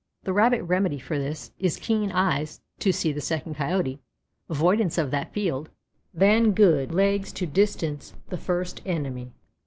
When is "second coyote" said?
3.21-3.99